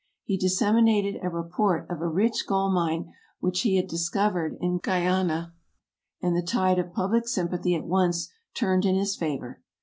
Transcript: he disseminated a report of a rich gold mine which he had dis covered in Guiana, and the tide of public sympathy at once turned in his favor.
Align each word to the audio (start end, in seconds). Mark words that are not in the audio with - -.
he 0.23 0.35
disseminated 0.35 1.19
a 1.21 1.29
report 1.29 1.85
of 1.87 2.01
a 2.01 2.07
rich 2.07 2.47
gold 2.47 2.73
mine 2.73 3.13
which 3.39 3.61
he 3.61 3.75
had 3.75 3.85
dis 3.87 4.09
covered 4.09 4.57
in 4.59 4.79
Guiana, 4.79 5.53
and 6.23 6.35
the 6.35 6.41
tide 6.41 6.79
of 6.79 6.91
public 6.91 7.27
sympathy 7.27 7.75
at 7.75 7.85
once 7.85 8.31
turned 8.55 8.83
in 8.83 8.95
his 8.95 9.15
favor. 9.15 9.61